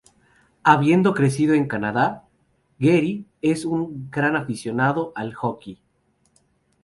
[0.63, 2.27] Habiendo crecido en Canadá,
[2.79, 5.79] Gehry es un gran aficionado al hockey.